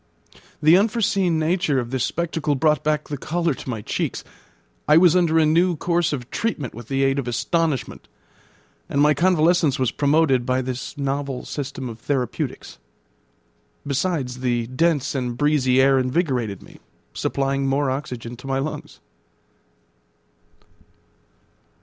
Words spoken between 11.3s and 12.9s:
system of therapeutics;